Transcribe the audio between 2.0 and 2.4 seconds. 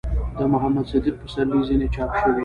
شوي